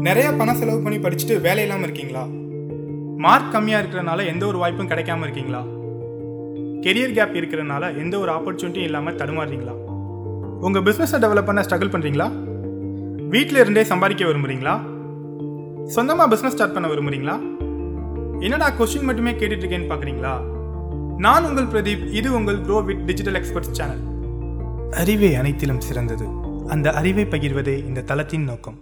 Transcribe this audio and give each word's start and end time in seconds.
நிறைய 0.00 0.32
பணம் 0.32 0.56
செலவு 0.56 0.80
பண்ணி 0.80 0.98
படிச்சுட்டு 0.98 1.40
வேலை 1.40 1.62
இல்லாமல் 1.62 1.82
இருக்கீங்களா? 1.82 2.26
மார்க் 3.16 3.54
கம்மியாக 3.54 3.82
இருக்கிறனால 3.82 4.26
எந்த 4.26 4.46
ஒரு 4.46 4.58
வாய்ப்பும் 4.58 4.88
கிடைக்காம 4.88 5.22
இருக்கீங்களா? 5.22 5.62
கெரியர் 6.82 7.12
கேப் 7.12 7.36
இருக்கிறனால 7.40 7.98
எந்த 7.98 8.18
ஒரு 8.18 8.32
ஆப்பர்ச்சுனிட்டியும் 8.32 8.88
இல்லாமல் 8.90 9.14
தடுமாறுறீங்களா 9.14 9.74
உங்கள் 10.60 10.82
பிஸ்னஸை 10.82 11.18
டெவலப் 11.24 11.44
பண்ண 11.44 11.62
ஸ்ட்ரகிள் 11.62 11.92
பண்ணுறீங்களா 11.94 12.32
வீட்டில் 13.28 13.56
இருந்தே 13.56 13.84
சம்பாதிக்க 13.84 14.24
விரும்புகிறீங்களா 14.24 14.74
சொந்தமாக 15.86 16.36
பிஸ்னஸ் 16.36 16.56
ஸ்டார்ட் 16.56 16.72
பண்ண 16.72 16.88
விரும்புகிறீங்களா 16.88 17.36
என்னடா 18.40 18.70
கொஸ்டின் 18.70 19.04
மட்டுமே 19.04 19.30
கேட்டுட்டு 19.30 19.64
இருக்கேன்னு 19.64 19.90
பார்க்குறீங்களா 19.90 20.34
நான் 21.18 21.44
உங்கள் 21.44 21.64
பிரதீப் 21.64 22.12
இது 22.12 22.34
உங்கள் 22.34 22.56
grow 22.56 22.84
with 22.84 23.06
digital 23.06 23.42
experts 23.42 23.70
channel 23.70 24.02
அறிவே 24.90 25.34
அனைத்திலும் 25.34 25.80
சிறந்தது. 25.80 26.26
அந்த 26.68 26.92
அறிவை 26.92 27.24
பகிர்வதே 27.24 27.86
இந்த 27.86 28.00
தளத்தின் 28.00 28.44
நோக்கம். 28.44 28.78